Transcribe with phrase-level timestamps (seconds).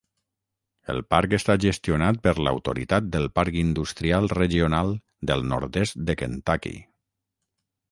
[0.93, 4.93] El parc està gestionat per l'autoritat del parc industrial regional
[5.33, 6.77] del nord-est de Kentucky.